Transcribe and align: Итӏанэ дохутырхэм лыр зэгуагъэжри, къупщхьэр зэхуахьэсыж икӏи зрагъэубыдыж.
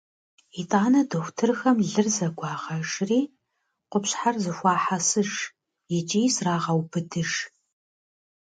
Итӏанэ 0.61 1.01
дохутырхэм 1.09 1.77
лыр 1.89 2.07
зэгуагъэжри, 2.15 3.21
къупщхьэр 3.91 4.35
зэхуахьэсыж 4.43 5.31
икӏи 5.97 6.23
зрагъэубыдыж. 6.35 7.31